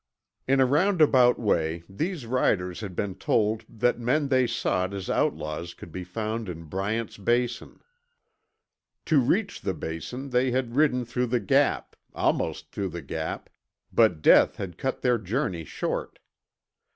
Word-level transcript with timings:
In 0.47 0.59
a 0.59 0.65
roundabout 0.65 1.37
way, 1.37 1.83
these 1.87 2.25
riders 2.25 2.79
had 2.79 2.95
been 2.95 3.13
told 3.13 3.63
that 3.69 3.99
men 3.99 4.29
they 4.29 4.47
sought 4.47 4.95
as 4.95 5.11
outlaws 5.11 5.75
could 5.75 5.91
be 5.91 6.03
found 6.03 6.49
in 6.49 6.63
Bryant's 6.63 7.17
Basin. 7.19 7.79
To 9.05 9.19
reach 9.19 9.61
the 9.61 9.75
Basin 9.75 10.31
they 10.31 10.49
had 10.49 10.73
ridden 10.75 11.05
through 11.05 11.27
the 11.27 11.39
Gap 11.39 11.95
almost 12.15 12.71
through 12.71 12.89
the 12.89 13.03
Gap 13.03 13.47
but 13.93 14.23
Death 14.23 14.55
had 14.55 14.79
cut 14.79 15.01
their 15.03 15.19
journey 15.19 15.65
short. 15.65 16.17